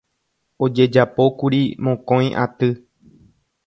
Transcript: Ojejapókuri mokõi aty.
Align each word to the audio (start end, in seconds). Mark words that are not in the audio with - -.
Ojejapókuri 0.67 1.61
mokõi 1.85 2.29
aty. 2.49 2.69